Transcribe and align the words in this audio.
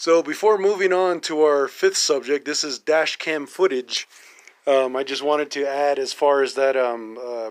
So 0.00 0.22
before 0.22 0.58
moving 0.58 0.92
on 0.92 1.20
to 1.22 1.42
our 1.42 1.66
fifth 1.66 1.96
subject, 1.96 2.44
this 2.44 2.62
is 2.62 2.78
dash 2.78 3.16
cam 3.16 3.48
footage. 3.48 4.06
Um, 4.64 4.94
I 4.94 5.02
just 5.02 5.24
wanted 5.24 5.50
to 5.50 5.68
add 5.68 5.98
as 5.98 6.12
far 6.12 6.44
as 6.44 6.54
that 6.54 6.76
um, 6.76 7.18
uh, 7.20 7.50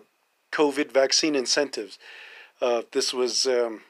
COVID 0.54 0.94
vaccine 0.94 1.36
incentives. 1.36 2.00
Uh, 2.62 2.84
this 2.94 3.14
was 3.14 3.46
um, 3.48 3.82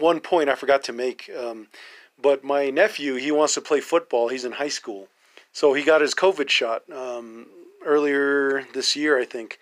one 0.00 0.18
point 0.18 0.48
I 0.48 0.56
forgot 0.56 0.82
to 0.84 0.92
make. 0.92 1.30
Um, 1.38 1.68
but 2.20 2.42
my 2.42 2.68
nephew, 2.68 3.14
he 3.14 3.30
wants 3.30 3.54
to 3.54 3.60
play 3.60 3.80
football. 3.80 4.26
He's 4.26 4.44
in 4.44 4.52
high 4.52 4.66
school, 4.66 5.06
so 5.52 5.72
he 5.72 5.84
got 5.84 6.00
his 6.00 6.16
COVID 6.16 6.48
shot 6.48 6.82
um, 6.92 7.46
earlier 7.86 8.66
this 8.74 8.96
year, 8.96 9.20
I 9.20 9.24
think. 9.24 9.60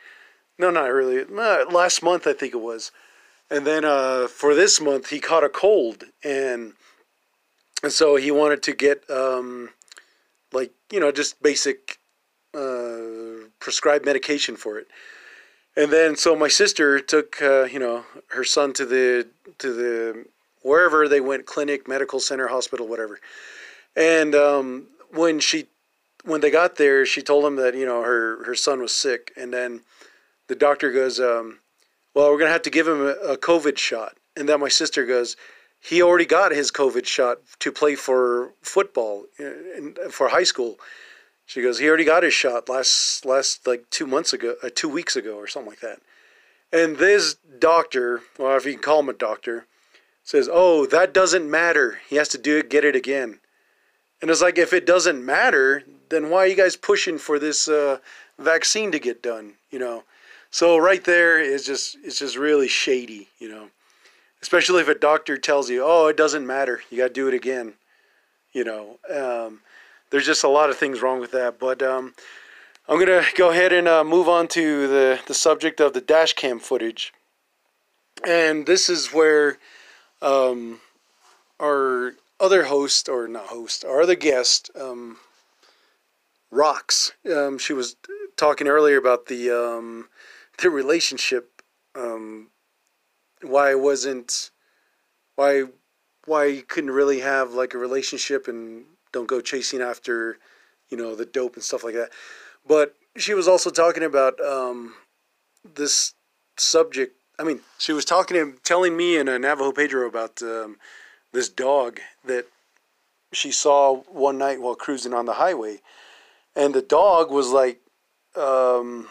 No, 0.59 0.71
not 0.71 0.89
earlier. 0.89 1.27
Last 1.27 2.03
month, 2.03 2.27
I 2.27 2.33
think 2.33 2.55
it 2.55 2.63
was. 2.63 2.93
And 3.51 3.67
then 3.67 3.85
uh, 3.85 4.27
for 4.27 4.55
this 4.55 4.81
month, 4.81 5.11
he 5.11 5.21
caught 5.21 5.45
a 5.45 5.51
cold, 5.51 6.05
and, 6.25 6.73
and 7.83 7.93
so 7.93 8.17
he 8.17 8.31
wanted 8.31 8.63
to 8.63 8.73
get 8.73 9.09
um, 9.11 9.71
like 10.53 10.73
you 10.91 11.01
know 11.01 11.13
just 11.13 11.43
basic 11.43 11.99
uh, 12.55 13.49
prescribed 13.59 14.05
medication 14.05 14.57
for 14.57 14.79
it. 14.79 14.87
And 15.77 15.91
then 15.91 16.17
so 16.17 16.37
my 16.37 16.49
sister 16.49 17.01
took 17.01 17.41
uh, 17.43 17.65
you 17.65 17.79
know 17.79 18.05
her 18.29 18.45
son 18.45 18.73
to 18.75 18.87
the 18.87 19.29
to 19.59 19.73
the 19.73 20.25
wherever 20.63 21.09
they 21.09 21.21
went 21.21 21.47
clinic, 21.47 21.89
medical 21.89 22.21
center, 22.21 22.49
hospital, 22.49 22.87
whatever. 22.87 23.19
And 23.97 24.35
um, 24.35 24.87
when 25.11 25.41
she 25.41 25.67
when 26.25 26.41
they 26.41 26.51
got 26.51 26.77
there, 26.77 27.05
she 27.05 27.23
told 27.23 27.45
him 27.45 27.57
that 27.57 27.75
you 27.75 27.87
know 27.87 28.03
her 28.03 28.45
her 28.45 28.55
son 28.55 28.81
was 28.81 28.95
sick, 28.95 29.33
and 29.37 29.53
then 29.53 29.81
the 30.49 30.55
doctor 30.55 30.93
goes, 30.93 31.19
um, 31.19 31.59
"Well, 32.15 32.31
we're 32.31 32.39
gonna 32.39 32.51
have 32.51 32.63
to 32.63 32.71
give 32.71 32.87
him 32.87 33.01
a, 33.01 33.33
a 33.33 33.37
COVID 33.37 33.79
shot." 33.79 34.17
And 34.35 34.49
then 34.49 34.61
my 34.61 34.69
sister 34.69 35.05
goes, 35.05 35.37
"He 35.83 36.01
already 36.01 36.27
got 36.27 36.53
his 36.53 36.71
COVID 36.71 37.07
shot 37.07 37.39
to 37.59 37.73
play 37.73 37.95
for 37.95 38.53
football 38.63 39.25
in, 39.39 39.95
in, 40.03 40.11
for 40.11 40.29
high 40.29 40.45
school." 40.45 40.79
She 41.45 41.61
goes, 41.61 41.79
"He 41.79 41.89
already 41.89 42.05
got 42.05 42.23
his 42.23 42.35
shot 42.35 42.69
last 42.69 43.27
last 43.27 43.67
like 43.67 43.91
two 43.91 44.07
months 44.07 44.33
ago, 44.33 44.55
uh, 44.63 44.71
two 44.75 44.89
weeks 44.89 45.17
ago, 45.17 45.37
or 45.37 45.47
something 45.47 45.71
like 45.71 45.81
that." 45.81 46.01
And 46.73 46.97
this 46.97 47.35
doctor, 47.59 48.23
well, 48.39 48.57
if 48.57 48.65
you 48.65 48.73
can 48.73 48.83
call 48.83 49.01
him 49.01 49.09
a 49.09 49.13
doctor, 49.13 49.67
says, 50.25 50.49
"Oh, 50.51 50.87
that 50.87 51.13
doesn't 51.13 51.51
matter. 51.51 52.01
He 52.09 52.17
has 52.17 52.29
to 52.29 52.39
do 52.39 52.59
it, 52.59 52.71
get 52.71 52.85
it 52.85 52.97
again." 52.97 53.41
And 54.23 54.31
it's 54.31 54.41
like, 54.41 54.57
if 54.57 54.73
it 54.73 54.87
doesn't 54.87 55.25
matter, 55.25 55.83
then 56.09 56.31
why 56.31 56.45
are 56.45 56.47
you 56.47 56.55
guys 56.55 56.77
pushing 56.77 57.19
for 57.19 57.41
this 57.41 57.67
uh, 57.67 57.99
vaccine 58.39 58.93
to 58.93 59.01
get 59.01 59.21
done? 59.21 59.55
You 59.71 59.81
know, 59.81 60.05
so 60.51 60.79
right 60.79 61.03
there 61.03 61.41
is 61.41 61.67
just 61.67 61.97
it's 62.05 62.21
just 62.21 62.37
really 62.37 62.69
shady. 62.69 63.29
You 63.41 63.49
know, 63.49 63.69
especially 64.43 64.83
if 64.83 64.89
a 64.89 64.95
doctor 64.95 65.37
tells 65.39 65.71
you, 65.71 65.83
"Oh, 65.85 66.09
it 66.09 66.17
doesn't 66.17 66.47
matter. 66.47 66.83
You 66.91 66.99
got 66.99 67.09
to 67.09 67.15
do 67.15 67.29
it 67.29 67.35
again." 67.35 67.75
You 68.53 68.65
know, 68.65 68.99
um, 69.09 69.61
there's 70.11 70.27
just 70.27 70.45
a 70.45 70.49
lot 70.49 70.69
of 70.69 70.77
things 70.77 71.01
wrong 71.01 71.21
with 71.21 71.33
that. 71.33 71.59
But 71.59 71.83
um, 71.83 72.15
I'm 72.89 72.99
gonna 72.99 73.25
go 73.37 73.51
ahead 73.51 73.73
and 73.73 73.89
uh, 73.89 74.05
move 74.05 74.29
on 74.29 74.49
to 74.49 74.89
the 74.89 75.21
the 75.27 75.35
subject 75.35 75.81
of 75.81 75.95
the 75.95 76.01
dash 76.01 76.35
cam 76.35 76.59
footage, 76.59 77.13
and 78.27 78.67
this 78.67 78.89
is 78.89 79.13
where 79.13 79.59
um, 80.21 80.81
our 81.61 82.15
other 82.41 82.65
host, 82.65 83.09
or 83.09 83.29
not 83.29 83.47
host, 83.47 83.85
our 83.85 84.03
other 84.03 84.17
guest, 84.17 84.71
um, 84.79 85.19
Rocks. 86.51 87.13
Um, 87.31 87.57
she 87.57 87.73
was 87.73 87.97
talking 88.37 88.69
earlier 88.69 88.99
about 88.99 89.27
the 89.27 89.51
um, 89.51 90.09
the 90.59 90.69
relationship. 90.69 91.63
Why 93.43 93.73
I 93.73 93.75
wasn't, 93.75 94.51
why 95.37 95.65
why 96.25 96.47
you 96.47 96.63
couldn't 96.63 96.93
really 96.93 97.21
have 97.21 97.53
like 97.53 97.75
a 97.75 97.79
relationship 97.79 98.47
and 98.47 98.85
don't 99.13 99.27
go 99.27 99.41
chasing 99.41 99.81
after, 99.81 100.39
you 100.89 100.97
know, 100.97 101.17
the 101.17 101.27
dope 101.27 101.55
and 101.55 101.65
stuff 101.65 101.83
like 101.83 101.95
that. 101.95 102.11
But 102.67 102.95
she 103.17 103.35
was 103.35 103.49
also 103.49 103.71
talking 103.71 104.05
about 104.05 104.41
um, 104.41 104.95
this 105.65 106.15
subject 106.57 107.17
I 107.39 107.45
mean, 107.45 107.61
she 107.79 107.93
was 107.93 108.05
talking 108.05 108.37
to 108.37 108.59
telling 108.63 108.97
me 108.97 109.17
and 109.17 109.29
uh, 109.29 109.39
Navajo 109.39 109.73
Pedro 109.73 110.07
about 110.07 110.41
um, 110.43 110.77
this 111.33 111.49
dog 111.49 111.99
that 112.25 112.47
she 113.33 113.51
saw 113.51 114.03
one 114.03 114.39
night 114.39 114.61
while 114.61 114.75
cruising 114.75 115.15
on 115.15 115.27
the 115.27 115.35
highway, 115.35 115.81
and 116.55 116.75
the 116.75 116.83
dog 116.83 117.31
was 117.31 117.49
like, 117.49 117.81
um, 118.37 119.09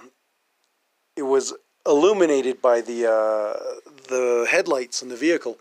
it 1.17 1.23
was 1.23 1.53
illuminated 1.85 2.61
by 2.61 2.79
the 2.79 3.11
uh, 3.11 3.90
the 4.07 4.47
headlights 4.49 5.01
in 5.01 5.09
the 5.09 5.15
vehicle, 5.15 5.59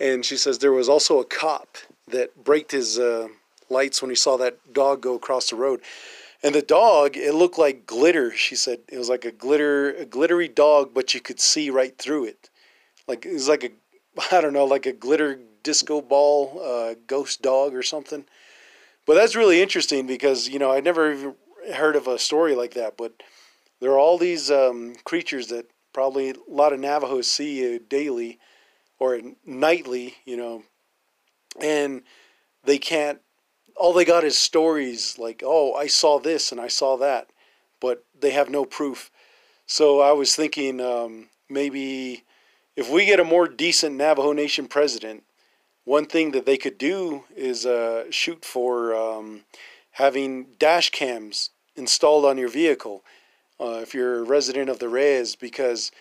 and 0.00 0.24
she 0.24 0.36
says 0.36 0.58
there 0.58 0.72
was 0.72 0.88
also 0.88 1.20
a 1.20 1.24
cop 1.24 1.76
that 2.08 2.44
braked 2.44 2.72
his 2.72 2.98
uh, 2.98 3.28
lights 3.70 4.02
when 4.02 4.10
he 4.10 4.14
saw 4.14 4.36
that 4.36 4.72
dog 4.72 5.00
go 5.00 5.14
across 5.14 5.50
the 5.50 5.56
road. 5.56 5.80
And 6.42 6.54
the 6.54 6.62
dog, 6.62 7.16
it 7.16 7.34
looked 7.34 7.58
like 7.58 7.86
glitter. 7.86 8.30
She 8.30 8.54
said 8.54 8.80
it 8.88 8.98
was 8.98 9.08
like 9.08 9.24
a 9.24 9.32
glitter, 9.32 9.94
a 9.94 10.04
glittery 10.04 10.48
dog, 10.48 10.92
but 10.92 11.14
you 11.14 11.20
could 11.20 11.40
see 11.40 11.70
right 11.70 11.96
through 11.96 12.26
it. 12.26 12.50
Like 13.08 13.24
it 13.24 13.32
was 13.32 13.48
like 13.48 13.64
a, 13.64 13.70
I 14.34 14.40
don't 14.40 14.52
know, 14.52 14.66
like 14.66 14.86
a 14.86 14.92
glitter 14.92 15.38
disco 15.62 16.02
ball, 16.02 16.60
uh, 16.62 16.94
ghost 17.06 17.40
dog 17.40 17.74
or 17.74 17.82
something. 17.82 18.26
But 19.06 19.14
that's 19.14 19.34
really 19.34 19.62
interesting 19.62 20.06
because 20.06 20.48
you 20.48 20.58
know 20.58 20.70
I 20.70 20.80
never 20.80 21.12
even 21.12 21.34
heard 21.74 21.96
of 21.96 22.06
a 22.06 22.18
story 22.18 22.54
like 22.54 22.74
that. 22.74 22.96
But 22.96 23.22
there 23.80 23.92
are 23.92 23.98
all 23.98 24.18
these 24.18 24.50
um, 24.50 24.94
creatures 25.04 25.48
that 25.48 25.66
probably 25.94 26.30
a 26.30 26.34
lot 26.46 26.74
of 26.74 26.80
Navajos 26.80 27.30
see 27.30 27.76
uh, 27.76 27.78
daily 27.88 28.38
or 28.98 29.18
nightly, 29.46 30.16
you 30.26 30.36
know, 30.36 30.64
and 31.60 32.02
they 32.64 32.76
can't 32.76 33.20
all 33.76 33.92
they 33.92 34.04
got 34.04 34.24
is 34.24 34.38
stories 34.38 35.18
like, 35.18 35.42
oh, 35.44 35.74
I 35.74 35.86
saw 35.86 36.18
this 36.18 36.52
and 36.52 36.60
I 36.60 36.68
saw 36.68 36.96
that, 36.98 37.30
but 37.80 38.04
they 38.18 38.30
have 38.30 38.48
no 38.48 38.64
proof. 38.64 39.10
So 39.66 40.00
I 40.00 40.12
was 40.12 40.36
thinking 40.36 40.80
um, 40.80 41.28
maybe 41.48 42.24
if 42.76 42.90
we 42.90 43.06
get 43.06 43.20
a 43.20 43.24
more 43.24 43.48
decent 43.48 43.96
Navajo 43.96 44.32
Nation 44.32 44.68
president, 44.68 45.24
one 45.84 46.06
thing 46.06 46.30
that 46.32 46.46
they 46.46 46.56
could 46.56 46.78
do 46.78 47.24
is 47.36 47.66
uh, 47.66 48.04
shoot 48.10 48.44
for 48.44 48.94
um, 48.94 49.42
having 49.92 50.46
dash 50.58 50.90
cams 50.90 51.50
installed 51.76 52.24
on 52.24 52.38
your 52.38 52.48
vehicle 52.48 53.04
uh, 53.60 53.80
if 53.82 53.94
you're 53.94 54.20
a 54.20 54.22
resident 54.24 54.68
of 54.68 54.78
the 54.78 54.88
Reyes, 54.88 55.36
because 55.36 55.92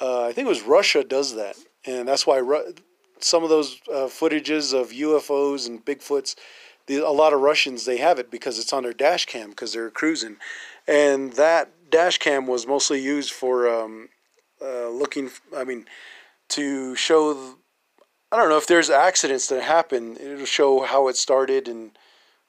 uh, 0.00 0.24
I 0.24 0.32
think 0.32 0.46
it 0.46 0.48
was 0.48 0.62
Russia 0.62 1.04
does 1.04 1.34
that, 1.34 1.56
and 1.86 2.08
that's 2.08 2.26
why 2.26 2.38
Ru- 2.38 2.74
some 3.20 3.42
of 3.42 3.50
those 3.50 3.80
uh, 3.88 4.06
footages 4.06 4.78
of 4.78 4.90
UFOs 4.90 5.66
and 5.66 5.84
Bigfoots 5.84 6.34
the, 6.86 6.98
a 6.98 7.10
lot 7.10 7.32
of 7.32 7.40
Russians 7.40 7.84
they 7.84 7.98
have 7.98 8.18
it 8.18 8.30
because 8.30 8.58
it's 8.58 8.72
on 8.72 8.82
their 8.82 8.92
dash 8.92 9.26
cam 9.26 9.50
because 9.50 9.72
they're 9.72 9.90
cruising, 9.90 10.36
and 10.86 11.32
that 11.34 11.70
dash 11.90 12.18
cam 12.18 12.46
was 12.46 12.66
mostly 12.66 13.00
used 13.00 13.32
for 13.32 13.68
um, 13.68 14.08
uh, 14.60 14.88
looking. 14.88 15.30
I 15.56 15.64
mean, 15.64 15.86
to 16.50 16.94
show. 16.94 17.56
I 18.30 18.36
don't 18.36 18.48
know 18.48 18.56
if 18.58 18.66
there's 18.66 18.90
accidents 18.90 19.46
that 19.48 19.62
happen. 19.62 20.16
It'll 20.16 20.44
show 20.44 20.82
how 20.82 21.08
it 21.08 21.16
started 21.16 21.68
and 21.68 21.92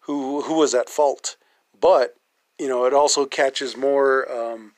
who 0.02 0.42
who 0.42 0.56
was 0.56 0.74
at 0.74 0.90
fault. 0.90 1.38
But 1.80 2.16
you 2.60 2.68
know, 2.68 2.86
it 2.86 2.94
also 2.94 3.26
catches 3.26 3.76
more 3.76 4.32
um, 4.32 4.72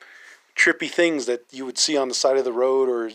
trippy 0.55 0.89
things 0.89 1.25
that 1.27 1.45
you 1.51 1.65
would 1.65 1.77
see 1.77 1.95
on 1.95 2.07
the 2.07 2.13
side 2.13 2.37
of 2.37 2.45
the 2.45 2.51
road 2.51 2.89
or 2.89 3.11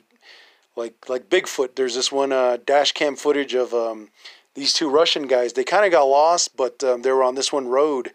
like 0.77 1.09
like 1.09 1.29
Bigfoot. 1.29 1.75
There's 1.75 1.95
this 1.95 2.13
one 2.13 2.33
uh, 2.33 2.59
dash 2.65 2.93
cam 2.93 3.17
footage 3.17 3.55
of 3.55 3.75
um, 3.75 4.09
these 4.55 4.73
two 4.73 4.89
Russian 4.89 5.27
guys. 5.27 5.53
They 5.53 5.65
kind 5.65 5.85
of 5.85 5.91
got 5.91 6.05
lost, 6.05 6.57
but 6.57 6.83
um, 6.85 7.03
they 7.03 7.13
were 7.13 7.25
on 7.25 7.35
this 7.35 7.53
one 7.53 7.69
road, 7.69 8.13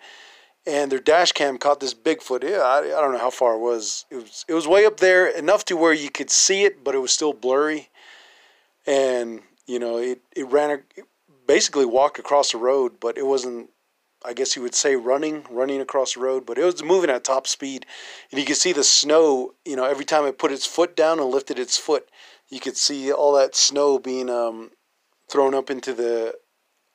and 0.66 0.92
their 0.92 1.00
dash 1.00 1.32
cam 1.32 1.58
caught 1.58 1.80
this 1.80 1.94
Bigfoot. 1.94 2.44
Yeah, 2.44 2.60
I, 2.60 2.80
I 2.80 3.02
don't 3.02 3.12
know 3.12 3.20
how 3.20 3.30
far 3.30 3.56
it 3.56 3.60
was. 3.60 4.06
It 4.10 4.16
was 4.16 4.46
it 4.48 4.54
was 4.54 4.68
way 4.68 4.86
up 4.86 4.98
there, 4.98 5.28
enough 5.28 5.66
to 5.66 5.78
where 5.78 5.94
you 5.94 6.10
could 6.10 6.30
see 6.30 6.64
it, 6.64 6.84
but 6.84 6.96
it 6.96 7.00
was 7.00 7.12
still 7.12 7.34
blurry. 7.34 7.90
And 8.86 9.42
you 9.66 9.80
know, 9.80 9.98
it 9.98 10.22
it 10.36 10.48
ran 10.48 10.72
it 10.72 11.06
basically 11.46 11.86
walked 11.86 12.20
across 12.20 12.52
the 12.52 12.58
road, 12.58 13.00
but 13.00 13.18
it 13.18 13.26
wasn't. 13.26 13.70
I 14.26 14.34
guess 14.34 14.56
you 14.56 14.62
would 14.62 14.76
say 14.76 14.96
running, 14.96 15.46
running 15.50 15.80
across 15.80 16.14
the 16.16 16.22
road, 16.22 16.46
but 16.46 16.58
it 16.58 16.64
was 16.64 16.84
moving 16.84 17.10
at 17.10 17.24
top 17.24 17.48
speed, 17.48 17.86
and 18.32 18.40
you 18.40 18.46
could 18.46 18.58
see 18.58 18.74
the 18.74 18.84
snow. 18.84 19.54
You 19.66 19.76
know, 19.76 19.86
every 19.86 20.06
time 20.06 20.26
it 20.26 20.40
put 20.40 20.52
its 20.52 20.66
foot 20.66 20.96
down 20.96 21.20
and 21.20 21.30
lifted 21.30 21.60
its 21.60 21.78
foot, 21.78 22.10
you 22.50 22.60
could 22.60 22.78
see 22.78 23.12
all 23.12 23.34
that 23.34 23.56
snow 23.56 24.00
being 24.00 24.30
um, 24.30 24.72
thrown 25.30 25.54
up 25.54 25.70
into 25.70 25.94
the 25.94 26.36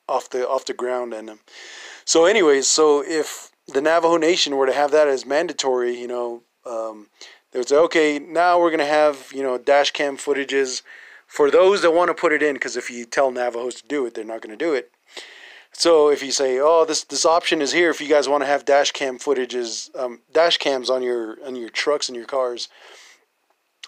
off 0.09 0.29
the 0.31 0.49
off 0.49 0.65
the 0.65 0.75
ground 0.75 1.15
and 1.15 1.31
um, 1.31 1.41
so 2.05 2.25
anyways 2.25 2.67
so 2.67 3.03
if 3.07 3.51
the 3.69 3.81
Navajo 3.81 4.17
Nation 4.17 4.57
were 4.57 4.67
to 4.67 4.73
have 4.73 4.91
that 4.91 5.09
as 5.09 5.25
mandatory 5.25 5.99
you 5.99 6.09
know 6.09 6.43
um, 6.67 7.09
they 7.53 7.59
would 7.59 7.69
say 7.69 7.77
okay 7.77 8.19
now 8.19 8.59
we're 8.59 8.71
gonna 8.71 8.85
have 8.85 9.31
you 9.33 9.43
know 9.43 9.59
dash 9.59 9.91
cam 9.93 10.17
footages 10.17 10.83
for 11.27 11.51
those 11.51 11.83
that 11.83 11.93
want 11.93 12.09
to 12.09 12.15
put 12.15 12.33
it 12.33 12.43
in 12.43 12.55
because 12.55 12.77
if 12.77 12.91
you 12.91 13.05
tell 13.05 13.31
Navajos 13.31 13.81
to 13.81 13.87
do 13.87 14.05
it 14.07 14.15
they're 14.15 14.25
not 14.25 14.43
gonna 14.43 14.57
do 14.57 14.75
it 14.75 14.91
so 15.73 16.11
if 16.11 16.23
you 16.23 16.31
say 16.31 16.59
oh 16.61 16.85
this 16.85 17.05
this 17.05 17.25
option 17.25 17.61
is 17.63 17.73
here 17.73 17.91
if 17.91 18.01
you 18.01 18.09
guys 18.09 18.29
want 18.29 18.43
to 18.43 18.47
have 18.47 18.65
dash 18.65 18.93
cam 18.93 19.19
footages 19.19 19.95
um, 19.99 20.21
dash 20.33 20.59
cams 20.59 20.91
on 20.91 21.03
your 21.03 21.39
on 21.45 21.57
your 21.57 21.71
trucks 21.71 22.09
and 22.09 22.17
your 22.17 22.27
cars 22.27 22.69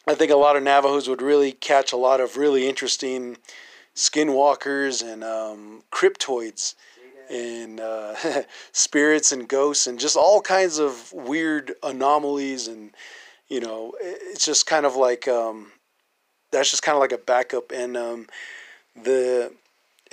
I 0.07 0.15
think 0.15 0.31
a 0.31 0.37
lot 0.37 0.57
of 0.57 0.63
Navajos 0.63 1.09
would 1.09 1.23
really 1.23 1.53
catch 1.53 1.93
a 1.93 1.97
lot 1.97 2.21
of 2.21 2.37
really 2.37 2.69
interesting 2.69 3.39
skinwalkers 3.97 5.03
and 5.03 5.25
um, 5.25 5.83
cryptoids 5.91 6.75
and 7.31 7.81
uh, 7.81 8.15
spirits 8.73 9.33
and 9.33 9.49
ghosts 9.49 9.87
and 9.87 9.99
just 9.99 10.17
all 10.17 10.43
kinds 10.43 10.79
of 10.79 11.11
weird 11.13 11.73
anomalies 11.83 12.69
and 12.69 12.91
you 13.49 13.61
know 13.61 13.95
it's 14.01 14.45
just 14.45 14.67
kind 14.67 14.85
of 14.85 14.95
like 14.97 15.27
um, 15.27 15.73
that's 16.53 16.71
just 16.71 16.83
kind 16.83 16.97
of 16.97 17.01
like 17.01 17.13
a 17.13 17.19
backup 17.19 17.73
and 17.73 17.97
um, 17.97 18.27
the 19.03 19.53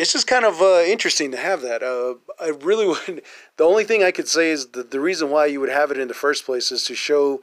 it's 0.01 0.13
just 0.13 0.25
kind 0.25 0.45
of 0.45 0.59
uh, 0.62 0.81
interesting 0.81 1.30
to 1.30 1.38
have 1.38 1.62
that. 1.62 1.83
Uh, 1.83 2.15
I 2.44 2.50
really 2.50 2.88
would. 3.07 3.21
The 3.57 3.63
only 3.63 3.83
thing 3.83 4.03
I 4.03 4.09
could 4.09 4.27
say 4.27 4.50
is 4.50 4.68
that 4.69 4.89
the 4.89 5.00
reason 5.00 5.30
why 5.30 5.45
you 5.45 5.59
would 5.59 5.69
have 5.69 5.92
it 5.92 6.00
in 6.00 6.07
the 6.07 6.15
first 6.15 6.44
place 6.44 6.71
is 6.71 6.83
to 6.86 6.95
show 6.95 7.42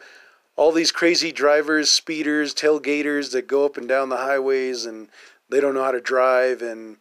all 0.57 0.73
these 0.73 0.91
crazy 0.91 1.31
drivers, 1.31 1.89
speeders, 1.89 2.53
tailgaters 2.53 3.31
that 3.31 3.47
go 3.47 3.65
up 3.65 3.77
and 3.77 3.89
down 3.89 4.09
the 4.09 4.17
highways 4.17 4.87
and 4.87 5.09
they 5.49 5.61
don't 5.61 5.73
know 5.73 5.85
how 5.85 5.93
to 5.93 6.01
drive. 6.01 6.61
And, 6.61 6.97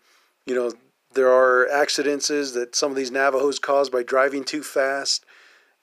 you 0.45 0.54
know, 0.54 0.74
there 1.13 1.31
are 1.31 1.68
accidents 1.68 2.27
that 2.27 2.75
some 2.75 2.92
of 2.92 2.95
these 2.95 3.10
Navajos 3.10 3.57
cause 3.57 3.89
by 3.89 4.03
driving 4.03 4.44
too 4.44 4.62
fast. 4.62 5.25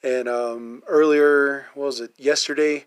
And 0.05 0.29
um, 0.29 0.85
earlier, 0.87 1.67
what 1.75 1.87
was 1.87 2.01
it, 2.01 2.13
yesterday, 2.17 2.85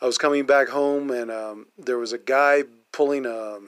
I 0.00 0.06
was 0.06 0.18
coming 0.18 0.46
back 0.46 0.68
home 0.68 1.10
and 1.10 1.32
um, 1.32 1.66
there 1.76 1.98
was 1.98 2.12
a 2.12 2.18
guy 2.18 2.62
pulling 2.92 3.26
a 3.26 3.58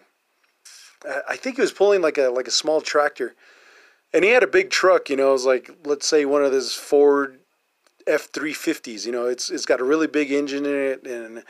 I 1.29 1.37
think 1.37 1.57
he 1.57 1.63
was 1.63 1.73
pulling 1.73 2.03
like 2.03 2.19
a 2.19 2.29
like 2.29 2.49
a 2.49 2.53
small 2.53 2.81
tractor, 2.81 3.35
and 4.13 4.25
he 4.25 4.31
had 4.31 4.43
a 4.43 4.49
big 4.49 4.71
truck. 4.71 5.11
You 5.11 5.17
know, 5.17 5.31
it 5.31 5.33
was 5.33 5.47
like 5.47 5.71
let's 5.85 6.07
say 6.07 6.25
one 6.25 6.45
of 6.45 6.53
those 6.53 6.75
Ford 6.75 7.41
F 8.07 8.29
three 8.33 8.53
fifties. 8.53 9.07
You 9.07 9.13
know, 9.13 9.27
it's 9.27 9.51
it's 9.51 9.67
got 9.67 9.81
a 9.81 9.85
really 9.85 10.07
big 10.07 10.31
engine 10.31 10.65
in 10.65 10.75
it, 10.75 11.07
and 11.07 11.43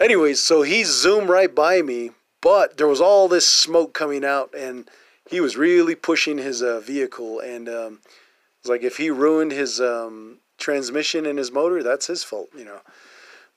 anyways, 0.00 0.40
so 0.40 0.62
he 0.62 0.84
zoomed 0.84 1.28
right 1.28 1.52
by 1.54 1.82
me, 1.82 2.10
but 2.40 2.76
there 2.76 2.88
was 2.88 3.00
all 3.00 3.28
this 3.28 3.46
smoke 3.46 3.94
coming 3.94 4.24
out, 4.24 4.54
and 4.56 4.88
he 5.28 5.40
was 5.40 5.56
really 5.56 5.94
pushing 5.94 6.38
his 6.38 6.62
uh, 6.62 6.80
vehicle, 6.80 7.40
and 7.40 7.68
um, 7.68 8.00
it's 8.60 8.68
like 8.68 8.82
if 8.82 8.98
he 8.98 9.10
ruined 9.10 9.52
his 9.52 9.80
um, 9.80 10.38
transmission 10.58 11.26
and 11.26 11.38
his 11.38 11.50
motor, 11.50 11.82
that's 11.82 12.06
his 12.06 12.22
fault. 12.22 12.48
You 12.56 12.64
know. 12.64 12.80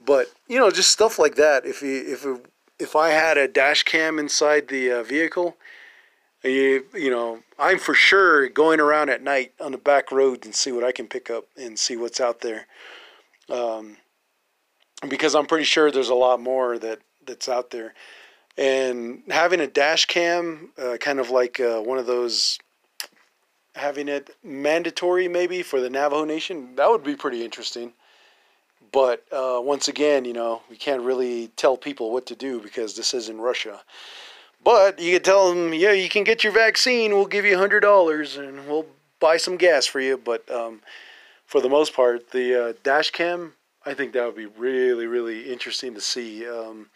But 0.03 0.27
you 0.47 0.59
know, 0.59 0.69
just 0.71 0.91
stuff 0.91 1.19
like 1.19 1.35
that. 1.35 1.65
If 1.65 1.81
he 1.81 1.97
if 1.97 2.25
if 2.79 2.95
I 2.95 3.09
had 3.09 3.37
a 3.37 3.47
dash 3.47 3.83
cam 3.83 4.19
inside 4.19 4.67
the 4.67 4.91
uh, 4.91 5.03
vehicle, 5.03 5.57
you, 6.43 6.85
you 6.93 7.09
know, 7.09 7.39
I'm 7.57 7.79
for 7.79 7.93
sure 7.93 8.47
going 8.49 8.79
around 8.79 9.09
at 9.09 9.23
night 9.23 9.53
on 9.59 9.71
the 9.71 9.77
back 9.77 10.11
road 10.11 10.45
and 10.45 10.53
see 10.53 10.71
what 10.71 10.83
I 10.83 10.91
can 10.91 11.07
pick 11.07 11.29
up 11.29 11.45
and 11.57 11.77
see 11.77 11.97
what's 11.97 12.21
out 12.21 12.41
there. 12.41 12.67
Um, 13.49 13.97
because 15.07 15.35
I'm 15.35 15.45
pretty 15.45 15.65
sure 15.65 15.91
there's 15.91 16.09
a 16.09 16.15
lot 16.15 16.39
more 16.39 16.77
that 16.79 16.99
that's 17.25 17.49
out 17.49 17.71
there. 17.71 17.93
And 18.57 19.23
having 19.29 19.59
a 19.59 19.67
dash 19.67 20.05
cam, 20.05 20.71
uh, 20.81 20.97
kind 20.97 21.19
of 21.19 21.29
like 21.29 21.59
uh, 21.59 21.79
one 21.81 21.99
of 21.99 22.07
those, 22.07 22.57
having 23.75 24.07
it 24.07 24.35
mandatory 24.43 25.27
maybe 25.27 25.61
for 25.61 25.79
the 25.79 25.89
Navajo 25.89 26.25
Nation, 26.25 26.75
that 26.75 26.89
would 26.89 27.03
be 27.03 27.15
pretty 27.15 27.45
interesting. 27.45 27.93
But 28.91 29.25
uh, 29.31 29.59
once 29.61 29.87
again, 29.87 30.25
you 30.25 30.33
know, 30.33 30.61
we 30.69 30.75
can't 30.75 31.01
really 31.01 31.47
tell 31.55 31.77
people 31.77 32.11
what 32.11 32.25
to 32.27 32.35
do 32.35 32.59
because 32.59 32.95
this 32.95 33.13
is 33.13 33.29
in 33.29 33.39
Russia. 33.39 33.81
But 34.63 34.99
you 34.99 35.13
can 35.13 35.23
tell 35.23 35.49
them, 35.49 35.73
yeah, 35.73 35.91
you 35.91 36.09
can 36.09 36.23
get 36.23 36.43
your 36.43 36.53
vaccine. 36.53 37.11
We'll 37.11 37.25
give 37.25 37.45
you 37.45 37.55
a 37.55 37.59
hundred 37.59 37.81
dollars 37.81 38.37
and 38.37 38.67
we'll 38.67 38.87
buy 39.19 39.37
some 39.37 39.57
gas 39.57 39.85
for 39.85 39.99
you. 39.99 40.17
But 40.17 40.49
um, 40.51 40.81
for 41.45 41.61
the 41.61 41.69
most 41.69 41.93
part, 41.93 42.31
the 42.31 42.69
uh, 42.69 42.73
dash 42.83 43.11
cam, 43.11 43.53
I 43.85 43.93
think 43.93 44.13
that 44.13 44.25
would 44.25 44.35
be 44.35 44.45
really, 44.45 45.05
really 45.05 45.51
interesting 45.51 45.93
to 45.93 46.01
see. 46.01 46.47
Um, 46.47 46.89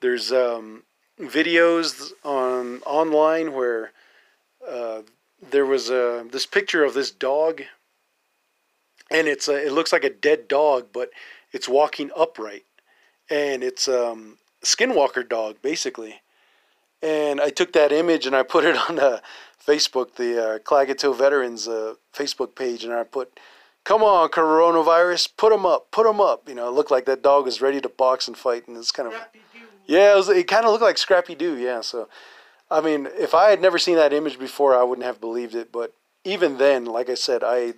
there's 0.00 0.32
um, 0.32 0.84
videos 1.20 2.12
on 2.24 2.80
online 2.82 3.52
where 3.52 3.92
uh, 4.68 5.02
there 5.50 5.66
was 5.66 5.90
a, 5.90 6.24
this 6.30 6.46
picture 6.46 6.84
of 6.84 6.94
this 6.94 7.10
dog 7.10 7.62
and 9.12 9.28
it's 9.28 9.48
a, 9.48 9.66
it 9.66 9.72
looks 9.72 9.92
like 9.92 10.04
a 10.04 10.10
dead 10.10 10.48
dog, 10.48 10.88
but 10.92 11.10
it's 11.52 11.68
walking 11.68 12.10
upright, 12.16 12.64
and 13.30 13.62
it's 13.62 13.88
um, 13.88 14.38
skinwalker 14.62 15.28
dog 15.28 15.56
basically. 15.62 16.22
And 17.02 17.40
I 17.40 17.50
took 17.50 17.72
that 17.72 17.90
image 17.90 18.26
and 18.26 18.36
I 18.36 18.44
put 18.44 18.64
it 18.64 18.76
on 18.88 18.96
the 18.96 19.22
Facebook, 19.64 20.14
the 20.14 20.54
uh, 20.54 20.58
Klagetoh 20.58 21.16
Veterans 21.16 21.68
uh, 21.68 21.94
Facebook 22.14 22.54
page, 22.54 22.84
and 22.84 22.92
I 22.92 23.04
put, 23.04 23.38
"Come 23.84 24.02
on, 24.02 24.28
coronavirus, 24.30 25.28
put 25.36 25.52
them 25.52 25.66
up, 25.66 25.90
put 25.90 26.04
them 26.04 26.20
up." 26.20 26.48
You 26.48 26.54
know, 26.54 26.68
it 26.68 26.72
looked 26.72 26.90
like 26.90 27.06
that 27.06 27.22
dog 27.22 27.44
was 27.44 27.60
ready 27.60 27.80
to 27.80 27.88
box 27.88 28.28
and 28.28 28.36
fight, 28.36 28.66
and 28.66 28.76
it's 28.76 28.90
kind 28.90 29.12
of, 29.12 29.14
yeah, 29.86 30.12
it, 30.12 30.16
was, 30.16 30.28
it 30.28 30.48
kind 30.48 30.64
of 30.64 30.72
looked 30.72 30.82
like 30.82 30.98
Scrappy 30.98 31.34
Doo, 31.34 31.56
yeah. 31.56 31.80
So, 31.80 32.08
I 32.70 32.80
mean, 32.80 33.08
if 33.18 33.34
I 33.34 33.50
had 33.50 33.60
never 33.60 33.78
seen 33.78 33.96
that 33.96 34.12
image 34.12 34.38
before, 34.38 34.76
I 34.76 34.82
wouldn't 34.82 35.06
have 35.06 35.20
believed 35.20 35.54
it. 35.54 35.70
But 35.70 35.94
even 36.24 36.58
then, 36.58 36.84
like 36.84 37.08
I 37.08 37.14
said, 37.14 37.44
I 37.44 37.74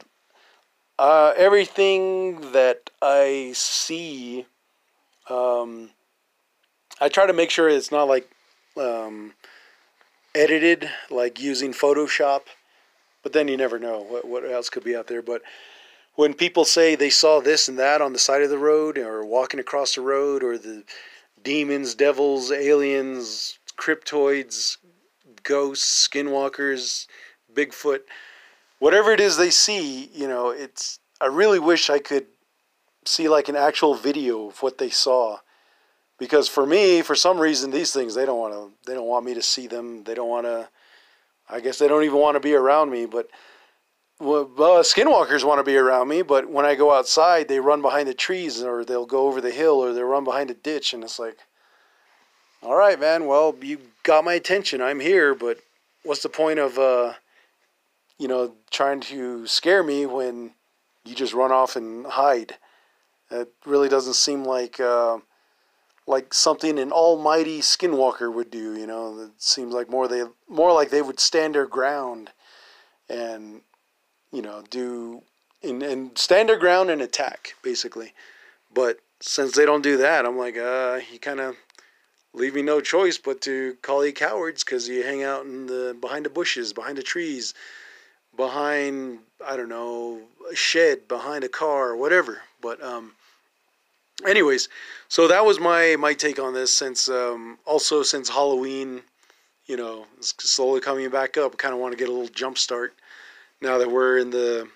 uh, 0.99 1.33
everything 1.37 2.53
that 2.53 2.91
I 3.03 3.53
see, 3.55 4.47
um, 5.29 5.91
I 7.01 7.09
try 7.09 7.27
to 7.27 7.33
make 7.33 7.51
sure 7.51 7.69
it's 7.69 7.91
not 7.91 8.09
like 8.09 8.31
um, 8.77 9.33
edited, 10.35 10.89
like 11.11 11.41
using 11.41 11.73
Photoshop. 11.73 12.43
But 13.23 13.33
then 13.33 13.49
you 13.49 13.57
never 13.57 13.79
know 13.79 14.01
what 14.01 14.27
what 14.27 14.45
else 14.45 14.69
could 14.69 14.85
be 14.85 14.95
out 14.95 15.07
there. 15.07 15.23
But 15.23 15.43
when 16.15 16.35
people 16.35 16.65
say 16.65 16.95
they 16.95 17.11
saw 17.11 17.41
this 17.41 17.69
and 17.69 17.79
that 17.79 18.03
on 18.03 18.13
the 18.13 18.19
side 18.19 18.43
of 18.43 18.51
the 18.51 18.59
road, 18.59 18.99
or 18.99 19.25
walking 19.25 19.61
across 19.61 19.95
the 19.95 20.03
road, 20.03 20.43
or 20.43 20.59
the 20.59 20.85
demons, 21.43 21.95
devils, 21.95 22.53
aliens, 22.53 23.59
cryptoids, 23.79 24.77
ghosts, 25.43 26.07
skinwalkers, 26.07 27.07
Bigfoot 27.53 28.01
whatever 28.85 29.13
it 29.13 29.19
is 29.21 29.39
they 29.39 29.49
see, 29.49 30.11
you 30.13 30.29
know, 30.29 30.51
it's. 30.51 30.99
I 31.19 31.27
really 31.27 31.59
wish 31.59 31.89
I 31.89 32.01
could 32.01 32.27
see 33.07 33.31
like 33.31 33.49
an 33.49 33.57
actual 33.57 33.95
video 33.95 34.49
of 34.49 34.63
what 34.63 34.77
they 34.77 34.91
saw, 34.91 35.39
because 36.19 36.49
for 36.49 36.67
me, 36.67 37.01
for 37.01 37.15
some 37.15 37.39
reason, 37.39 37.71
these 37.71 37.95
things 37.95 38.15
they 38.15 38.27
don't 38.27 38.39
want 38.39 38.53
to. 38.53 38.71
They 38.87 38.95
don't 38.95 39.07
want 39.07 39.25
me 39.25 39.33
to 39.33 39.41
see 39.41 39.67
them. 39.67 40.05
They 40.05 40.15
don't 40.15 40.29
want 40.29 40.45
to. 40.45 40.69
I 41.49 41.61
guess 41.61 41.79
they 41.79 41.89
don't 41.89 42.05
even 42.05 42.19
want 42.19 42.35
to 42.35 42.41
be 42.41 42.55
around 42.55 42.91
me. 42.91 43.07
But 43.07 43.31
well, 44.21 44.45
skinwalkers 44.83 45.45
want 45.45 45.61
to 45.61 45.65
be 45.65 45.79
around 45.79 46.09
me. 46.09 46.21
But 46.21 46.51
when 46.51 46.67
I 46.67 46.75
go 46.75 46.93
outside, 46.93 47.49
they 47.49 47.61
run 47.61 47.81
behind 47.81 48.07
the 48.07 48.15
trees, 48.15 48.63
or 48.63 48.85
they'll 48.85 49.07
go 49.07 49.27
over 49.29 49.41
the 49.41 49.51
hill, 49.51 49.77
or 49.83 49.95
they'll 49.95 50.05
run 50.05 50.25
behind 50.25 50.51
a 50.51 50.55
ditch, 50.55 50.93
and 50.93 51.03
it's 51.03 51.19
like, 51.19 51.39
all 52.63 52.77
right, 52.77 53.01
man. 53.01 53.27
Well, 53.27 53.57
you 53.63 53.79
got 54.03 54.27
my 54.27 54.35
attention. 54.35 54.83
I'm 54.83 55.01
here, 55.01 55.35
but 55.35 55.61
what's 56.03 56.23
the 56.23 56.29
point 56.29 56.59
of 56.59 56.79
uh, 56.79 57.15
you 58.19 58.29
know, 58.29 58.55
trying 58.71 59.01
to 59.01 59.47
scare 59.47 59.83
me 59.83 60.07
when 60.07 60.53
you 61.05 61.15
just 61.15 61.35
run 61.35 61.53
off 61.53 61.77
and 61.77 62.07
hide. 62.07 62.57
It 63.31 63.53
really 63.67 63.89
doesn't 63.89 64.15
seem 64.15 64.45
like 64.45 64.79
uh, 64.79 65.19
like 66.07 66.33
something 66.33 66.79
an 66.79 66.93
almighty 66.93 67.61
skinwalker 67.61 68.33
would 68.33 68.51
do. 68.51 68.77
You 68.77 68.87
know, 68.87 69.19
it 69.21 69.31
seems 69.39 69.75
like 69.75 69.91
more 69.91 70.09
they 70.09 70.25
more 70.49 70.73
like 70.73 70.91
they 70.91 71.03
would 71.03 71.21
stand 71.21 71.55
their 71.55 71.67
ground 71.67 72.31
and 73.09 73.63
you 74.33 74.43
know 74.43 74.63
do 74.71 75.23
and, 75.63 75.83
and 75.83 76.17
stand 76.17 76.49
their 76.49 76.59
ground 76.59 76.91
and 76.91 77.03
attack 77.03 77.55
basically. 77.63 78.13
But 78.73 78.99
since 79.21 79.53
they 79.53 79.65
don't 79.65 79.83
do 79.83 79.97
that, 79.99 80.27
I'm 80.27 80.37
like, 80.37 80.57
uh, 80.57 81.01
you 81.11 81.19
kind 81.19 81.41
of 81.41 81.57
leave 82.35 82.55
me 82.55 82.63
no 82.63 82.81
choice 82.81 83.17
but 83.17 83.41
to 83.43 83.77
call 83.81 84.05
you 84.05 84.13
cowards 84.13 84.65
because 84.65 84.89
you 84.89 85.03
hang 85.03 85.23
out 85.23 85.45
in 85.45 85.67
the 85.67 85.97
behind 86.01 86.27
the 86.27 86.31
bushes, 86.31 86.73
behind 86.73 86.99
the 86.99 87.03
trees 87.03 87.55
behind 88.37 89.21
I 89.45 89.57
don't 89.57 89.69
know 89.69 90.21
a 90.51 90.55
shed 90.55 91.09
behind 91.09 91.45
a 91.45 91.49
car 91.49 91.91
or 91.91 91.97
whatever. 91.97 92.43
But 92.61 92.83
um, 92.83 93.13
anyways, 94.27 94.69
so 95.09 95.29
that 95.29 95.45
was 95.45 95.61
my 95.61 95.97
my 95.99 96.15
take 96.15 96.39
on 96.39 96.55
this. 96.55 96.73
Since 96.73 97.09
um, 97.09 97.59
also 97.67 98.03
since 98.03 98.29
Halloween, 98.29 99.03
you 99.67 99.77
know, 99.77 100.07
is 100.19 100.35
slowly 100.39 100.81
coming 100.81 101.09
back 101.11 101.37
up. 101.37 101.57
Kind 101.59 101.75
of 101.75 101.81
want 101.81 101.93
to 101.93 101.99
get 101.99 102.09
a 102.09 102.13
little 102.13 102.29
jump 102.29 102.59
start 102.59 102.95
now 103.61 103.79
that 103.79 103.91
we're 103.91 104.19
in 104.19 104.31
the 104.31 104.69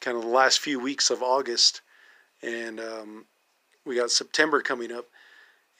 kind 0.00 0.16
of 0.16 0.22
the 0.22 0.28
last 0.28 0.60
few 0.60 0.78
weeks 0.78 1.10
of 1.10 1.22
August, 1.22 1.80
and 2.42 2.80
um, 2.80 3.24
we 3.86 3.96
got 3.96 4.10
September 4.10 4.60
coming 4.60 4.92
up, 4.92 5.06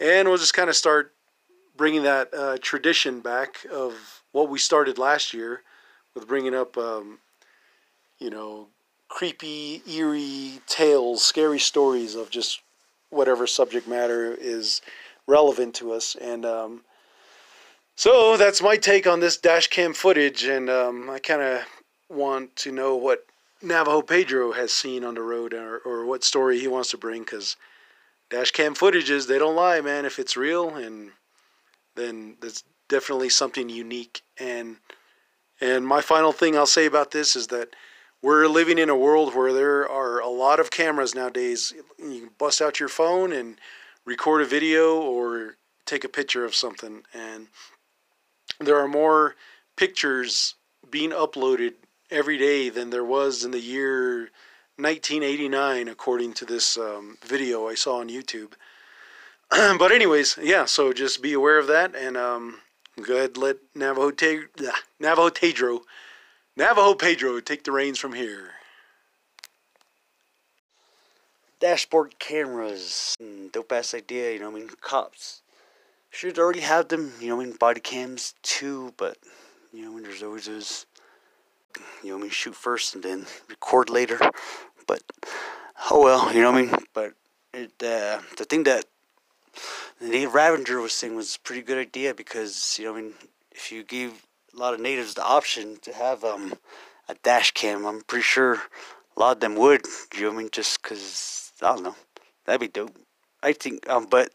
and 0.00 0.28
we'll 0.28 0.38
just 0.38 0.54
kind 0.54 0.70
of 0.70 0.76
start 0.76 1.12
bringing 1.76 2.04
that 2.04 2.32
uh, 2.32 2.56
tradition 2.62 3.20
back 3.20 3.66
of 3.72 4.22
what 4.32 4.48
we 4.48 4.58
started 4.58 4.96
last 4.96 5.34
year 5.34 5.62
with 6.14 6.28
bringing 6.28 6.54
up 6.54 6.78
um, 6.78 7.18
you 8.18 8.30
know, 8.30 8.68
creepy, 9.08 9.82
eerie 9.88 10.60
tales, 10.66 11.24
scary 11.24 11.58
stories 11.58 12.14
of 12.14 12.30
just 12.30 12.60
whatever 13.10 13.46
subject 13.46 13.86
matter 13.86 14.34
is 14.34 14.80
relevant 15.26 15.74
to 15.76 15.92
us. 15.92 16.16
And 16.20 16.44
um, 16.44 16.82
so 17.94 18.36
that's 18.36 18.62
my 18.62 18.76
take 18.76 19.06
on 19.06 19.20
this 19.20 19.36
dash 19.36 19.68
cam 19.68 19.94
footage. 19.94 20.44
And 20.44 20.68
um, 20.68 21.08
I 21.10 21.18
kind 21.18 21.42
of 21.42 21.62
want 22.08 22.56
to 22.56 22.72
know 22.72 22.96
what 22.96 23.26
Navajo 23.62 24.02
Pedro 24.02 24.52
has 24.52 24.72
seen 24.72 25.04
on 25.04 25.14
the 25.14 25.22
road 25.22 25.54
or, 25.54 25.78
or 25.78 26.04
what 26.04 26.24
story 26.24 26.58
he 26.58 26.68
wants 26.68 26.90
to 26.90 26.98
bring 26.98 27.22
because 27.22 27.56
dash 28.30 28.50
cam 28.50 28.74
footages, 28.74 29.28
they 29.28 29.38
don't 29.38 29.56
lie, 29.56 29.80
man. 29.80 30.04
If 30.04 30.18
it's 30.18 30.36
real, 30.36 30.70
and 30.74 31.12
then 31.94 32.36
that's 32.40 32.64
definitely 32.88 33.28
something 33.28 33.68
unique. 33.68 34.22
And 34.38 34.78
And 35.60 35.86
my 35.86 36.00
final 36.00 36.32
thing 36.32 36.56
I'll 36.56 36.66
say 36.66 36.86
about 36.86 37.12
this 37.12 37.36
is 37.36 37.46
that 37.48 37.68
we're 38.24 38.48
living 38.48 38.78
in 38.78 38.88
a 38.88 38.96
world 38.96 39.34
where 39.34 39.52
there 39.52 39.86
are 39.86 40.18
a 40.18 40.30
lot 40.30 40.58
of 40.58 40.70
cameras 40.70 41.14
nowadays. 41.14 41.74
You 41.98 42.20
can 42.20 42.30
bust 42.38 42.62
out 42.62 42.80
your 42.80 42.88
phone 42.88 43.34
and 43.34 43.58
record 44.06 44.40
a 44.40 44.46
video 44.46 44.98
or 44.98 45.56
take 45.84 46.04
a 46.04 46.08
picture 46.08 46.42
of 46.42 46.54
something. 46.54 47.02
And 47.12 47.48
there 48.58 48.78
are 48.78 48.88
more 48.88 49.34
pictures 49.76 50.54
being 50.90 51.10
uploaded 51.10 51.74
every 52.10 52.38
day 52.38 52.70
than 52.70 52.88
there 52.88 53.04
was 53.04 53.44
in 53.44 53.50
the 53.50 53.60
year 53.60 54.30
1989, 54.76 55.86
according 55.88 56.32
to 56.32 56.46
this 56.46 56.78
um, 56.78 57.18
video 57.22 57.68
I 57.68 57.74
saw 57.74 57.98
on 58.00 58.08
YouTube. 58.08 58.52
but 59.50 59.92
anyways, 59.92 60.38
yeah. 60.40 60.64
So 60.64 60.94
just 60.94 61.20
be 61.20 61.34
aware 61.34 61.58
of 61.58 61.66
that, 61.66 61.94
and 61.94 62.16
um, 62.16 62.60
go 63.02 63.16
ahead 63.16 63.36
let 63.36 63.56
Navajo 63.74 64.10
Te- 64.12 64.46
Navajo 64.98 65.28
Pedro 65.28 65.82
Navajo 66.56 66.94
Pedro 66.94 67.40
take 67.40 67.64
the 67.64 67.72
reins 67.72 67.98
from 67.98 68.12
here. 68.12 68.52
Dashboard 71.58 72.18
cameras, 72.18 73.16
dope 73.52 73.72
ass 73.72 73.94
idea. 73.94 74.32
You 74.32 74.40
know, 74.40 74.50
I 74.50 74.54
mean, 74.54 74.70
cops 74.80 75.42
should 76.10 76.38
already 76.38 76.60
have 76.60 76.88
them. 76.88 77.12
You 77.20 77.28
know, 77.28 77.40
I 77.40 77.44
mean, 77.44 77.56
body 77.56 77.80
cams 77.80 78.34
too, 78.42 78.94
but 78.96 79.18
you 79.72 79.82
know, 79.82 79.90
I 79.90 79.94
mean, 79.94 80.02
there's 80.04 80.22
always 80.22 80.46
those. 80.46 80.86
You 82.04 82.10
know, 82.10 82.18
I 82.18 82.20
mean, 82.20 82.30
shoot 82.30 82.54
first 82.54 82.94
and 82.94 83.02
then 83.02 83.26
record 83.48 83.90
later. 83.90 84.20
But 84.86 85.02
oh 85.90 86.02
well, 86.04 86.32
you 86.32 86.40
know 86.40 86.52
what 86.52 86.58
I 86.58 86.62
mean. 86.62 86.74
But 86.92 87.14
it, 87.52 87.72
uh, 87.82 88.22
the 88.36 88.44
thing 88.44 88.62
that 88.64 88.84
Native 90.00 90.34
Ravager 90.34 90.80
was 90.80 90.92
saying 90.92 91.16
was 91.16 91.36
a 91.36 91.40
pretty 91.40 91.62
good 91.62 91.78
idea 91.78 92.14
because 92.14 92.78
you 92.78 92.84
know, 92.84 92.96
I 92.96 93.00
mean, 93.00 93.14
if 93.50 93.72
you 93.72 93.82
gave 93.82 94.22
a 94.54 94.58
lot 94.58 94.74
of 94.74 94.80
natives 94.80 95.14
the 95.14 95.24
option 95.24 95.78
to 95.82 95.92
have 95.92 96.24
um 96.24 96.54
a 97.08 97.14
dash 97.22 97.50
cam, 97.50 97.86
I'm 97.86 98.02
pretty 98.02 98.22
sure 98.22 98.54
a 99.16 99.20
lot 99.20 99.36
of 99.36 99.40
them 99.40 99.56
would. 99.56 99.86
You 100.16 100.22
know 100.22 100.32
I 100.32 100.36
mean? 100.36 100.48
Just 100.50 100.82
because 100.82 101.52
I 101.62 101.74
don't 101.74 101.84
know, 101.84 101.96
that'd 102.44 102.60
be 102.60 102.68
dope. 102.68 102.96
I 103.42 103.52
think, 103.52 103.88
um, 103.90 104.06
but 104.10 104.30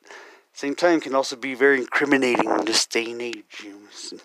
same 0.54 0.76
time 0.76 1.02
can 1.02 1.16
also 1.16 1.36
be 1.36 1.56
very 1.56 1.80
incriminating 1.80 2.50
in 2.50 2.66
this 2.66 2.86
day 2.86 3.12
and 3.12 3.22
age. 3.22 3.64
You 3.64 3.72
know? 3.72 4.20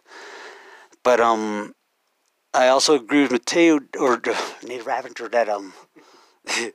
But 1.02 1.20
um, 1.20 1.74
I 2.52 2.68
also 2.68 2.94
agree 2.94 3.22
with 3.22 3.32
Mateo 3.32 3.80
or 3.98 4.20
uh, 4.26 4.36
Native 4.62 4.86
Ravager 4.86 5.28
that 5.28 5.48
um, 5.48 5.72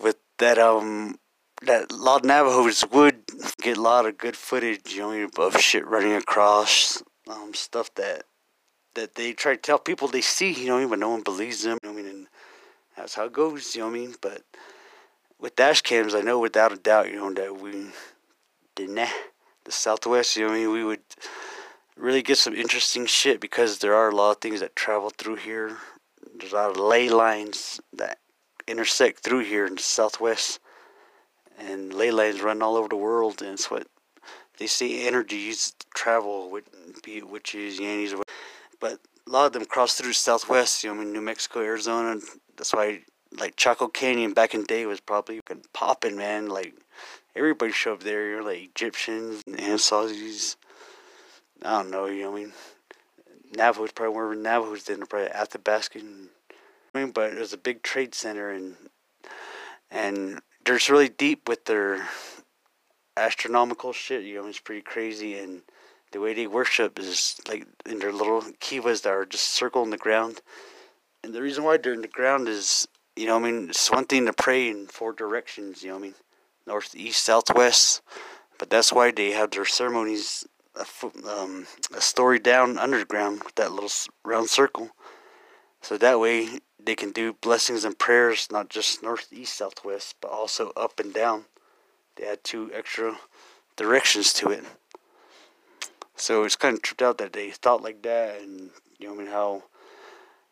with 0.00 0.16
that 0.38 0.58
um 0.58 1.18
that 1.62 1.92
a 1.92 1.96
lot 1.96 2.20
of 2.20 2.26
Navajos 2.26 2.84
would 2.90 3.22
get 3.60 3.76
a 3.76 3.80
lot 3.80 4.06
of 4.06 4.18
good 4.18 4.36
footage, 4.36 4.92
you 4.92 5.00
know, 5.00 5.28
of 5.38 5.58
shit 5.60 5.86
running 5.86 6.12
across, 6.12 7.02
um, 7.28 7.54
stuff 7.54 7.94
that 7.94 8.24
that 8.94 9.16
they 9.16 9.32
try 9.32 9.54
to 9.54 9.60
tell 9.60 9.78
people 9.78 10.06
they 10.06 10.20
see, 10.20 10.52
you 10.52 10.68
know, 10.68 10.88
but 10.88 10.98
no 10.98 11.10
one 11.10 11.22
believes 11.22 11.62
them. 11.62 11.78
You 11.82 11.92
know 11.92 11.98
I 11.98 12.02
mean, 12.02 12.10
and 12.10 12.26
that's 12.96 13.14
how 13.14 13.24
it 13.24 13.32
goes, 13.32 13.74
you 13.74 13.80
know 13.80 13.88
what 13.88 13.96
I 13.96 13.98
mean. 13.98 14.14
But 14.20 14.42
with 15.40 15.56
dash 15.56 15.82
cams, 15.82 16.14
I 16.14 16.20
know 16.20 16.38
without 16.38 16.72
a 16.72 16.76
doubt, 16.76 17.10
you 17.10 17.16
know, 17.16 17.32
that 17.34 17.60
we 17.60 17.86
did 18.76 18.90
not 18.90 19.08
the 19.64 19.72
Southwest, 19.72 20.36
you 20.36 20.44
know, 20.44 20.50
what 20.50 20.56
I 20.56 20.60
mean, 20.60 20.72
we 20.72 20.84
would 20.84 21.00
really 21.96 22.22
get 22.22 22.38
some 22.38 22.54
interesting 22.54 23.06
shit 23.06 23.40
because 23.40 23.78
there 23.78 23.94
are 23.94 24.10
a 24.10 24.14
lot 24.14 24.32
of 24.32 24.38
things 24.38 24.60
that 24.60 24.76
travel 24.76 25.10
through 25.10 25.36
here. 25.36 25.78
There's 26.38 26.52
a 26.52 26.56
lot 26.56 26.70
of 26.70 26.76
ley 26.76 27.08
lines 27.08 27.80
that 27.92 28.18
intersect 28.66 29.20
through 29.20 29.44
here 29.44 29.66
in 29.66 29.76
the 29.76 29.82
Southwest 29.82 30.60
and 31.58 31.94
ley 31.94 32.10
lines 32.10 32.42
run 32.42 32.62
all 32.62 32.76
over 32.76 32.88
the 32.88 32.96
world, 32.96 33.40
and 33.42 33.52
it's 33.52 33.70
what 33.70 33.86
they 34.58 34.66
say 34.66 35.06
energies 35.06 35.74
travel, 35.94 36.58
be 37.02 37.18
it 37.18 37.28
witches, 37.28 37.80
yannies, 37.80 38.14
but 38.80 38.98
a 39.26 39.30
lot 39.30 39.46
of 39.46 39.52
them 39.52 39.64
cross 39.64 39.94
through 39.94 40.12
Southwest. 40.12 40.84
You 40.84 40.90
know, 40.90 41.00
I 41.00 41.04
mean, 41.04 41.12
New 41.12 41.20
Mexico, 41.20 41.60
Arizona. 41.60 42.20
That's 42.56 42.72
why, 42.72 43.00
like 43.38 43.56
Chaco 43.56 43.88
Canyon 43.88 44.32
back 44.32 44.54
in 44.54 44.60
the 44.60 44.66
day 44.66 44.86
was 44.86 45.00
probably 45.00 45.40
popping, 45.72 46.16
man. 46.16 46.48
Like 46.48 46.74
everybody 47.34 47.72
showed 47.72 47.94
up 47.94 48.02
there. 48.02 48.28
You're 48.28 48.44
like 48.44 48.62
Egyptians 48.62 49.42
and 49.46 49.56
Anasazis. 49.56 50.56
I 51.62 51.82
don't 51.82 51.90
know. 51.90 52.06
You 52.06 52.22
know, 52.22 52.32
I 52.32 52.34
mean, 52.36 52.52
Navajo's 53.52 53.92
probably 53.92 54.14
more 54.14 54.34
Navajos 54.34 54.84
than 54.84 55.00
the 55.00 55.06
probably 55.06 55.30
Athabascan. 55.30 56.28
I 56.94 56.98
mean, 56.98 57.10
but 57.10 57.32
it 57.32 57.38
was 57.38 57.52
a 57.52 57.58
big 57.58 57.82
trade 57.82 58.14
center 58.14 58.50
and 58.50 58.76
and 59.90 60.40
they're 60.64 60.76
just 60.76 60.90
really 60.90 61.08
deep 61.08 61.48
with 61.48 61.64
their 61.66 62.08
astronomical 63.16 63.92
shit. 63.92 64.24
You 64.24 64.36
know, 64.36 64.48
it's 64.48 64.60
pretty 64.60 64.82
crazy, 64.82 65.38
and 65.38 65.62
the 66.12 66.20
way 66.20 66.34
they 66.34 66.46
worship 66.46 66.98
is 66.98 67.40
like 67.48 67.66
in 67.86 67.98
their 67.98 68.12
little 68.12 68.42
kivas 68.60 69.02
that 69.02 69.10
are 69.10 69.26
just 69.26 69.48
circling 69.48 69.90
the 69.90 69.96
ground. 69.96 70.40
And 71.22 71.34
the 71.34 71.42
reason 71.42 71.64
why 71.64 71.76
they're 71.76 71.94
in 71.94 72.02
the 72.02 72.08
ground 72.08 72.48
is, 72.48 72.86
you 73.16 73.26
know, 73.26 73.36
I 73.36 73.40
mean, 73.40 73.70
it's 73.70 73.90
one 73.90 74.04
thing 74.04 74.26
to 74.26 74.32
pray 74.32 74.68
in 74.68 74.86
four 74.86 75.12
directions. 75.12 75.82
You 75.82 75.90
know, 75.90 75.96
I 75.96 76.00
mean, 76.00 76.14
north, 76.66 76.94
east, 76.94 77.24
south, 77.24 77.54
west. 77.54 78.02
But 78.58 78.70
that's 78.70 78.92
why 78.92 79.10
they 79.10 79.32
have 79.32 79.50
their 79.50 79.64
ceremonies 79.64 80.46
a, 80.76 80.84
um, 81.28 81.66
a 81.94 82.00
story 82.00 82.38
down 82.38 82.78
underground 82.78 83.42
with 83.44 83.54
that 83.56 83.72
little 83.72 83.90
round 84.24 84.50
circle. 84.50 84.90
So 85.82 85.98
that 85.98 86.20
way 86.20 86.60
they 86.82 86.94
can 86.94 87.12
do 87.12 87.32
blessings 87.32 87.84
and 87.84 87.98
prayers 87.98 88.48
not 88.50 88.68
just 88.68 89.02
north, 89.02 89.28
east, 89.32 89.56
southwest, 89.56 90.16
but 90.20 90.30
also 90.30 90.72
up 90.76 91.00
and 91.00 91.12
down. 91.12 91.44
They 92.16 92.26
add 92.26 92.44
two 92.44 92.70
extra 92.72 93.18
directions 93.76 94.32
to 94.34 94.50
it. 94.50 94.64
So 96.16 96.44
it's 96.44 96.56
kind 96.56 96.76
of 96.76 96.82
tripped 96.82 97.02
out 97.02 97.18
that 97.18 97.32
they 97.32 97.50
thought 97.50 97.82
like 97.82 98.02
that, 98.02 98.40
and 98.40 98.70
you 98.98 99.08
know, 99.08 99.14
I 99.14 99.16
mean, 99.16 99.26
how 99.26 99.64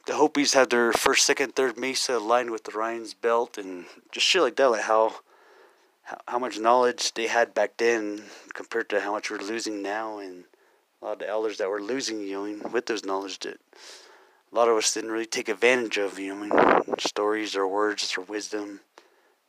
the 0.06 0.14
Hopis 0.14 0.54
had 0.54 0.70
their 0.70 0.92
first, 0.92 1.24
second, 1.24 1.54
third 1.54 1.78
mesa 1.78 2.16
aligned 2.18 2.50
with 2.50 2.64
the 2.64 2.72
Orion's 2.72 3.14
belt, 3.14 3.58
and 3.58 3.84
just 4.10 4.26
shit 4.26 4.42
like 4.42 4.56
that, 4.56 4.70
like 4.70 4.82
how 4.82 5.20
how, 6.26 6.38
much 6.38 6.58
knowledge 6.58 7.14
they 7.14 7.28
had 7.28 7.54
back 7.54 7.76
then 7.76 8.24
compared 8.54 8.88
to 8.90 9.00
how 9.00 9.12
much 9.12 9.30
we're 9.30 9.38
losing 9.38 9.82
now, 9.82 10.18
and 10.18 10.44
a 11.00 11.04
lot 11.04 11.12
of 11.12 11.18
the 11.20 11.28
elders 11.28 11.58
that 11.58 11.70
were 11.70 11.80
losing, 11.80 12.20
you 12.20 12.32
know, 12.32 12.68
with 12.70 12.86
those 12.86 13.04
knowledge 13.04 13.38
that 13.40 13.60
a 14.52 14.54
lot 14.54 14.68
of 14.68 14.76
us 14.76 14.92
didn't 14.92 15.10
really 15.10 15.26
take 15.26 15.48
advantage 15.48 15.96
of, 15.98 16.18
you 16.18 16.34
know, 16.34 16.56
I 16.56 16.78
mean, 16.80 16.98
stories 16.98 17.56
or 17.56 17.66
words 17.66 18.14
or 18.18 18.22
wisdom. 18.22 18.80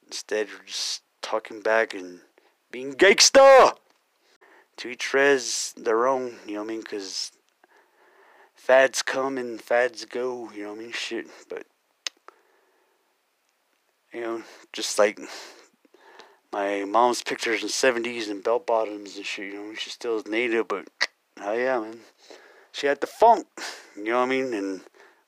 Instead, 0.06 0.48
we're 0.48 0.66
just 0.66 1.02
talking 1.34 1.62
back 1.62 1.96
and 1.96 2.20
being 2.70 2.94
gangsta. 2.94 3.76
To 4.78 4.88
each 4.88 5.14
res 5.16 5.74
their 5.76 6.06
own, 6.08 6.36
you 6.46 6.54
know 6.54 6.60
what 6.62 6.66
I 6.66 6.74
mean? 6.74 6.82
Because 6.82 7.32
fads 8.54 9.02
come 9.02 9.40
and 9.40 9.60
fads 9.60 10.06
go, 10.06 10.52
you 10.56 10.64
know 10.64 10.74
what 10.74 10.80
I 10.80 10.84
mean? 10.84 10.92
Shit, 10.92 11.26
but 11.50 11.66
you 14.14 14.22
know, 14.22 14.44
just 14.74 15.00
like 15.00 15.20
my 16.52 16.86
mom's 16.86 17.24
pictures 17.24 17.64
in 17.64 17.70
seventies 17.70 18.30
and 18.30 18.44
bell 18.44 18.60
bottoms 18.60 19.18
and 19.18 19.26
shit, 19.26 19.54
you 19.54 19.56
know, 19.56 19.74
she 19.74 19.90
still 19.90 20.18
is 20.18 20.28
native, 20.28 20.68
but 20.68 20.88
oh 21.42 21.54
yeah, 21.54 21.80
man, 21.80 21.98
she 22.72 22.86
had 22.86 23.02
the 23.02 23.08
funk, 23.08 23.48
you 23.96 24.04
know 24.04 24.20
what 24.20 24.26
I 24.26 24.30
mean? 24.30 24.54
And 24.54 24.82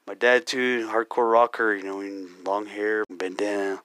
my 0.05 0.13
dad 0.13 0.45
too, 0.45 0.87
hardcore 0.87 1.31
rocker, 1.31 1.75
you 1.75 1.83
know, 1.83 2.27
long 2.45 2.67
hair, 2.67 3.05
bandana, 3.09 3.81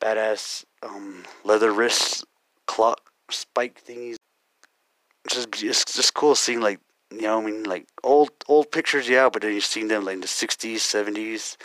badass 0.00 0.64
um, 0.82 1.24
leather 1.44 1.72
wrist 1.72 2.24
clock 2.66 3.00
spike 3.30 3.82
thingies. 3.84 4.16
Just 5.28 5.62
it's 5.62 5.84
just 5.84 6.14
cool 6.14 6.34
seeing 6.34 6.60
like 6.60 6.80
you 7.10 7.22
know 7.22 7.40
I 7.40 7.44
mean 7.44 7.64
like 7.64 7.86
old 8.02 8.30
old 8.46 8.70
pictures 8.72 9.08
yeah, 9.08 9.28
but 9.28 9.42
then 9.42 9.52
you 9.52 9.60
seen 9.60 9.88
them 9.88 10.04
like 10.04 10.14
in 10.14 10.20
the 10.20 10.28
sixties, 10.28 10.82
seventies, 10.82 11.58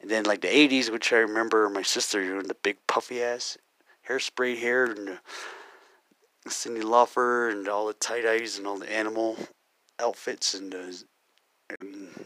and 0.00 0.10
then 0.10 0.24
like 0.24 0.40
the 0.40 0.54
eighties, 0.54 0.90
which 0.90 1.12
I 1.12 1.16
remember 1.18 1.68
my 1.68 1.82
sister 1.82 2.24
doing 2.24 2.48
the 2.48 2.56
big 2.62 2.76
puffy 2.86 3.22
ass 3.22 3.58
hairspray 4.08 4.58
hair 4.58 4.84
and 4.84 5.18
Cyndi 6.48 6.82
Lauper 6.82 7.50
and 7.50 7.68
all 7.68 7.86
the 7.86 7.94
tie 7.94 8.20
dyes 8.20 8.58
and 8.58 8.66
all 8.66 8.78
the 8.78 8.92
animal 8.92 9.36
outfits 9.98 10.54
and 10.54 10.72
the 10.72 11.04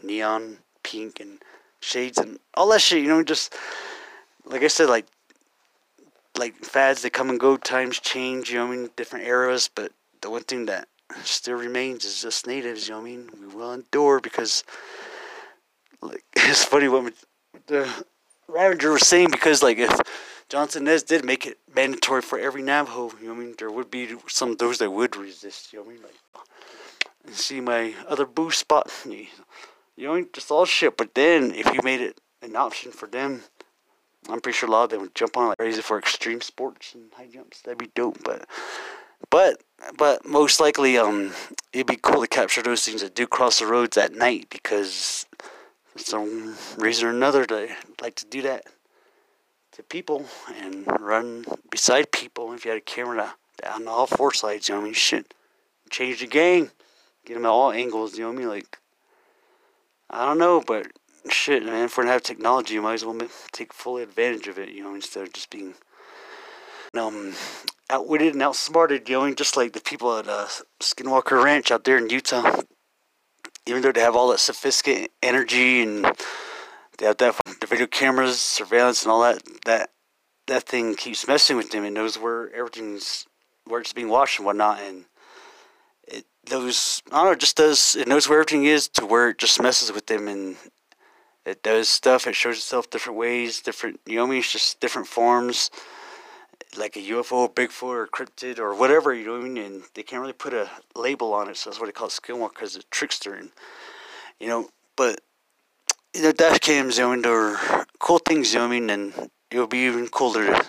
neon 0.03 0.57
pink 0.83 1.19
and 1.19 1.41
shades 1.81 2.17
and 2.17 2.39
all 2.55 2.67
that 2.69 2.81
shit. 2.81 3.01
You 3.01 3.09
know, 3.09 3.23
just 3.23 3.55
like 4.45 4.63
I 4.63 4.67
said, 4.67 4.89
like 4.89 5.07
like 6.39 6.55
fads 6.55 7.01
they 7.01 7.09
come 7.09 7.29
and 7.29 7.39
go, 7.39 7.57
times 7.57 7.99
change. 7.99 8.51
You 8.51 8.59
know, 8.59 8.67
I 8.67 8.71
mean, 8.71 8.89
different 8.95 9.25
eras. 9.25 9.69
But 9.73 9.91
the 10.21 10.29
one 10.29 10.43
thing 10.43 10.65
that 10.65 10.87
still 11.23 11.55
remains 11.55 12.05
is 12.05 12.21
just 12.21 12.47
natives. 12.47 12.87
You 12.87 12.95
know, 12.95 13.01
I 13.01 13.03
mean, 13.03 13.29
we 13.39 13.47
will 13.47 13.73
endure 13.73 14.19
because 14.19 14.63
like 16.01 16.23
it's 16.35 16.63
funny 16.63 16.87
what 16.87 17.13
the 17.67 17.87
Ravager 18.47 18.91
was 18.91 19.07
saying 19.07 19.29
because 19.31 19.61
like 19.61 19.77
if 19.77 19.99
Jonathan 20.49 20.85
Nez 20.85 21.03
did 21.03 21.23
make 21.23 21.45
it 21.45 21.59
mandatory 21.75 22.21
for 22.21 22.39
every 22.39 22.63
Navajo, 22.63 23.11
you 23.21 23.27
know 23.27 23.33
what 23.33 23.41
I 23.41 23.45
mean, 23.45 23.55
there 23.59 23.71
would 23.71 23.91
be 23.91 24.15
some 24.27 24.55
those 24.55 24.79
that 24.79 24.89
would 24.91 25.15
resist. 25.15 25.73
You 25.73 25.79
know 25.79 25.85
what 25.85 25.91
I 25.91 25.93
mean, 25.93 26.03
like. 26.03 26.15
And 27.25 27.35
see 27.35 27.59
my 27.59 27.93
other 28.07 28.25
boo 28.25 28.49
spot. 28.49 28.89
You 29.05 29.27
know, 29.97 30.25
just 30.33 30.49
all 30.49 30.65
shit. 30.65 30.95
But 30.97 31.13
then, 31.13 31.53
if 31.53 31.71
you 31.73 31.81
made 31.83 31.99
it 31.99 32.19
an 32.41 32.55
option 32.55 32.91
for 32.91 33.07
them, 33.07 33.41
I'm 34.29 34.41
pretty 34.41 34.57
sure 34.57 34.69
a 34.69 34.71
lot 34.71 34.85
of 34.85 34.89
them 34.91 35.01
would 35.01 35.15
jump 35.15 35.37
on 35.37 35.49
like 35.49 35.57
crazy 35.57 35.81
for 35.81 35.97
extreme 35.97 36.41
sports 36.41 36.93
and 36.93 37.11
high 37.13 37.27
jumps. 37.27 37.61
That'd 37.61 37.77
be 37.77 37.89
dope. 37.95 38.23
But 38.23 38.47
But 39.29 39.61
but 39.97 40.25
most 40.25 40.59
likely, 40.59 40.97
um, 40.97 41.33
it'd 41.73 41.87
be 41.87 41.97
cool 41.97 42.21
to 42.21 42.27
capture 42.27 42.61
those 42.61 42.85
things 42.85 43.01
that 43.01 43.15
do 43.15 43.27
cross 43.27 43.59
the 43.59 43.65
roads 43.65 43.97
at 43.97 44.13
night 44.13 44.47
because 44.49 45.25
for 45.85 45.99
some 45.99 46.55
reason 46.77 47.07
or 47.07 47.11
another 47.11 47.45
they 47.45 47.71
like 48.01 48.15
to 48.15 48.25
do 48.25 48.41
that 48.43 48.65
to 49.73 49.83
people 49.83 50.25
and 50.61 50.85
run 50.99 51.45
beside 51.69 52.11
people. 52.11 52.53
If 52.53 52.65
you 52.65 52.71
had 52.71 52.77
a 52.79 52.81
camera 52.81 53.35
down 53.61 53.87
all 53.87 54.07
four 54.07 54.33
sides, 54.33 54.69
you 54.69 54.75
know 54.75 54.81
what 54.81 54.85
I 54.85 54.89
mean? 54.89 54.93
Shit, 54.93 55.33
change 55.89 56.19
the 56.21 56.27
game, 56.27 56.71
get 57.25 57.35
them 57.35 57.45
at 57.45 57.49
all 57.49 57.71
angles. 57.71 58.17
You 58.17 58.23
know 58.23 58.29
what 58.29 58.37
I 58.37 58.39
mean? 58.39 58.49
Like 58.49 58.79
I 60.09 60.25
don't 60.25 60.39
know, 60.39 60.61
but 60.65 60.87
shit, 61.29 61.65
man. 61.65 61.85
If 61.85 61.97
we're 61.97 62.03
gonna 62.03 62.13
have 62.13 62.23
technology, 62.23 62.75
you 62.75 62.81
might 62.81 62.95
as 62.95 63.05
well 63.05 63.17
take 63.51 63.73
full 63.73 63.97
advantage 63.97 64.47
of 64.47 64.57
it. 64.57 64.69
You 64.69 64.83
know, 64.83 64.95
instead 64.95 65.23
of 65.23 65.33
just 65.33 65.49
being 65.49 65.73
um 66.93 67.33
outwitted 67.89 68.33
and 68.33 68.43
outsmarted, 68.43 69.09
you 69.09 69.19
know, 69.19 69.33
just 69.33 69.57
like 69.57 69.73
the 69.73 69.81
people 69.81 70.17
at 70.17 70.27
uh, 70.27 70.47
Skinwalker 70.79 71.43
Ranch 71.43 71.71
out 71.71 71.83
there 71.83 71.97
in 71.97 72.09
Utah. 72.09 72.61
Even 73.65 73.81
though 73.81 73.91
they 73.91 74.01
have 74.01 74.15
all 74.15 74.29
that 74.29 74.39
sophisticated 74.39 75.09
energy 75.21 75.81
and 75.81 76.05
they 76.97 77.05
have 77.05 77.17
that 77.17 77.35
the 77.61 77.67
video 77.67 77.87
cameras, 77.87 78.39
surveillance, 78.39 79.03
and 79.03 79.11
all 79.11 79.21
that, 79.21 79.41
that 79.65 79.91
that 80.47 80.63
thing 80.63 80.95
keeps 80.95 81.27
messing 81.27 81.55
with 81.55 81.71
them 81.71 81.83
and 81.83 81.93
knows 81.93 82.17
where 82.17 82.51
everything's 82.53 83.25
where 83.65 83.81
it's 83.81 83.93
being 83.93 84.09
watched 84.09 84.39
and 84.39 84.45
whatnot, 84.45 84.79
and 84.81 85.05
it 86.07 86.25
those 86.45 87.01
I 87.11 87.17
don't 87.17 87.25
know, 87.25 87.35
just 87.35 87.57
does 87.57 87.95
it 87.95 88.07
knows 88.07 88.27
where 88.27 88.39
everything 88.39 88.65
is 88.65 88.87
to 88.89 89.05
where 89.05 89.29
it 89.29 89.37
just 89.37 89.61
messes 89.61 89.91
with 89.91 90.07
them 90.07 90.27
and 90.27 90.57
it 91.49 91.63
does 91.63 91.89
stuff. 91.89 92.27
It 92.27 92.35
shows 92.35 92.57
itself 92.57 92.89
different 92.89 93.17
ways, 93.17 93.61
different 93.61 93.99
you 94.05 94.17
know 94.17 94.25
I 94.25 94.29
mean. 94.29 94.39
It's 94.39 94.51
just 94.51 94.79
different 94.79 95.07
forms 95.07 95.69
like 96.77 96.95
a 96.95 96.99
UFO, 96.99 97.53
Bigfoot, 97.53 97.83
or 97.83 98.07
cryptid, 98.07 98.59
or 98.59 98.75
whatever, 98.75 99.13
you 99.13 99.25
know 99.25 99.33
what 99.33 99.41
I 99.41 99.49
mean? 99.49 99.57
And 99.57 99.83
they 99.95 100.03
can't 100.03 100.21
really 100.21 100.33
put 100.33 100.53
a 100.53 100.69
label 100.95 101.33
on 101.33 101.49
it, 101.49 101.57
so 101.57 101.69
that's 101.69 101.79
what 101.79 101.87
they 101.87 101.91
call 101.91 102.07
it 102.07 102.11
Skinwalker, 102.11 102.53
because 102.53 102.75
it's 102.75 102.85
trickster. 102.91 103.33
And, 103.33 103.49
you 104.39 104.47
know, 104.47 104.69
but, 104.95 105.21
you 106.13 106.21
know, 106.21 106.31
dash 106.31 106.59
cams, 106.59 106.97
you 106.97 107.15
know, 107.15 107.21
they're 107.21 107.85
cool 107.99 108.19
things, 108.19 108.53
you 108.53 108.59
know 108.59 108.67
what 108.67 108.75
I 108.75 108.79
mean? 108.79 108.89
And 108.89 109.31
it 109.49 109.59
would 109.59 109.69
be 109.69 109.79
even 109.79 110.07
cooler 110.09 110.45
to 110.45 110.65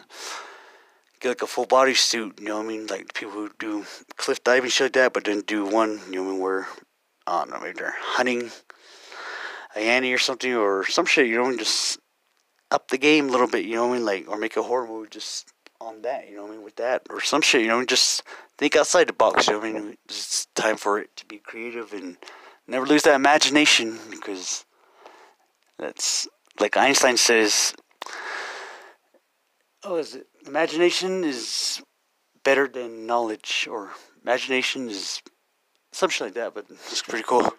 get 1.20 1.28
like 1.28 1.42
a 1.42 1.46
full 1.46 1.66
body 1.66 1.94
suit, 1.94 2.38
you 2.40 2.46
know 2.46 2.56
what 2.56 2.64
I 2.64 2.68
mean? 2.68 2.86
Like 2.86 3.12
people 3.12 3.32
who 3.32 3.50
do 3.58 3.84
cliff 4.16 4.42
diving, 4.42 4.70
shit 4.70 4.86
like 4.86 4.92
that, 4.94 5.12
but 5.12 5.24
then 5.24 5.42
do 5.42 5.66
one, 5.66 6.00
you 6.06 6.16
know 6.16 6.22
what 6.22 6.28
I 6.28 6.32
mean, 6.32 6.40
where, 6.40 6.68
I 7.26 7.40
don't 7.40 7.50
know, 7.50 7.60
maybe 7.60 7.78
they're 7.78 7.94
hunting 7.98 8.50
a 9.76 9.80
Annie 9.80 10.12
or 10.12 10.18
something, 10.18 10.54
or 10.54 10.84
some 10.86 11.06
shit, 11.06 11.28
you 11.28 11.36
know, 11.36 11.56
just 11.56 11.98
up 12.70 12.88
the 12.88 12.98
game 12.98 13.28
a 13.28 13.32
little 13.32 13.48
bit, 13.48 13.64
you 13.64 13.74
know 13.74 13.86
what 13.86 13.94
I 13.94 13.96
mean? 13.98 14.06
Like, 14.06 14.28
or 14.28 14.36
make 14.36 14.56
a 14.56 14.62
horror 14.62 14.86
movie 14.86 15.08
just 15.10 15.52
on 15.80 16.02
that, 16.02 16.28
you 16.28 16.36
know 16.36 16.42
what 16.42 16.52
I 16.52 16.54
mean, 16.54 16.64
with 16.64 16.76
that 16.76 17.02
or 17.10 17.20
some 17.20 17.42
shit, 17.42 17.62
you 17.62 17.68
know, 17.68 17.84
just 17.84 18.22
think 18.58 18.76
outside 18.76 19.08
the 19.08 19.12
box, 19.12 19.46
you 19.46 19.54
know 19.54 19.60
what 19.60 19.68
I 19.68 19.72
mean? 19.72 19.96
It's 20.04 20.46
time 20.54 20.76
for 20.76 20.98
it 20.98 21.16
to 21.16 21.26
be 21.26 21.38
creative 21.38 21.92
and 21.92 22.16
never 22.66 22.86
lose 22.86 23.02
that 23.02 23.14
imagination 23.14 23.98
because 24.10 24.64
that's 25.78 26.28
like 26.58 26.76
Einstein 26.76 27.16
says. 27.16 27.74
Oh, 29.82 29.96
is 29.96 30.14
it 30.14 30.26
imagination 30.46 31.24
is 31.24 31.82
better 32.44 32.68
than 32.68 33.06
knowledge 33.06 33.66
or 33.70 33.90
imagination 34.22 34.90
is 34.90 35.22
something 35.92 36.26
like 36.26 36.34
that, 36.34 36.54
but 36.54 36.66
it's 36.70 37.02
pretty 37.02 37.24
cool 37.26 37.50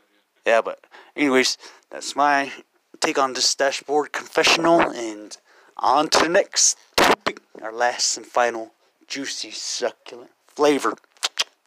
yeah, 0.45 0.61
but 0.61 0.79
anyways, 1.15 1.57
that's 1.89 2.15
my 2.15 2.51
take 2.99 3.17
on 3.17 3.33
this 3.33 3.55
dashboard 3.55 4.11
confessional, 4.11 4.79
and 4.79 5.37
on 5.77 6.07
to 6.09 6.19
the 6.19 6.29
next 6.29 6.77
topic, 6.95 7.41
our 7.61 7.73
last 7.73 8.17
and 8.17 8.25
final 8.25 8.71
juicy 9.07 9.51
succulent 9.51 10.31
flavor. 10.47 10.93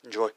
Enjoy. 0.05 0.31